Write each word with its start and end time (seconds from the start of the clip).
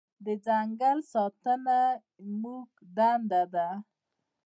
د 0.25 0.27
ځنګل 0.45 0.97
ساتنه 1.11 1.79
زموږ 2.27 2.69
دنده 2.97 3.43
ده. 3.53 3.67